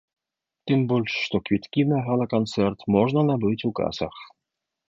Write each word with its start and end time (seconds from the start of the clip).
Тым 0.69 0.79
больш, 0.91 1.13
што 1.25 1.41
квіткі 1.49 1.81
на 1.91 2.01
гала-канцэрт 2.09 2.79
можна 2.99 3.27
набыць 3.31 3.65
у 3.71 3.75
касах. 3.83 4.15